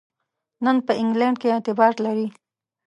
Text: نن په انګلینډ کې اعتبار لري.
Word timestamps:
نن 0.65 0.77
په 0.85 0.93
انګلینډ 1.01 1.35
کې 1.41 1.47
اعتبار 1.55 1.93
لري. 2.05 2.27